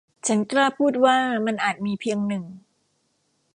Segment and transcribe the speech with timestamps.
[0.27, 2.43] ฉันกล้าพูดว่ามันอาจมีเพียงหนึ่ง